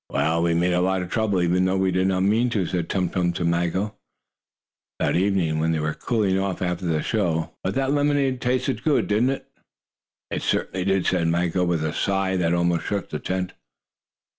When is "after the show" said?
6.59-7.51